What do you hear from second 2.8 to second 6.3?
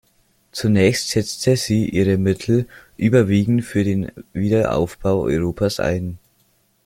überwiegend für den Wiederaufbau Europas ein.